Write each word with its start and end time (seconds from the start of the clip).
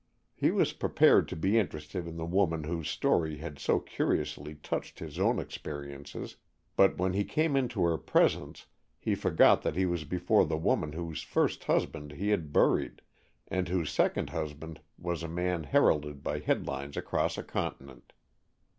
He 0.33 0.49
was 0.49 0.73
prepared 0.73 1.27
to 1.27 1.35
be 1.35 1.59
interested 1.59 2.07
in 2.07 2.17
the 2.17 2.25
woman 2.25 2.63
whose 2.63 2.89
story 2.89 3.37
had 3.37 3.59
so 3.59 3.79
curiously 3.79 4.55
touched 4.55 4.97
his 4.97 5.19
own 5.19 5.37
experiences, 5.37 6.37
but 6.75 6.97
when 6.97 7.13
he 7.13 7.23
came 7.23 7.55
into 7.55 7.83
her 7.83 7.99
presence 7.99 8.65
he 8.97 9.13
forgot 9.13 9.61
that 9.61 9.75
he 9.75 9.85
was 9.85 10.03
before 10.03 10.43
the 10.43 10.57
woman 10.57 10.93
whose 10.93 11.21
first 11.21 11.65
husband 11.65 12.13
he 12.13 12.29
had 12.29 12.51
buried, 12.51 13.03
and 13.47 13.67
whose 13.67 13.91
second 13.91 14.31
husband 14.31 14.81
was 14.97 15.21
a 15.21 15.27
man 15.27 15.65
heralded 15.65 16.23
by 16.23 16.39
headlines 16.39 16.97
across 16.97 17.37
a 17.37 17.43
continent. 17.43 18.11